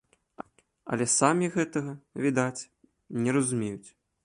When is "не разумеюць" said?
3.27-3.89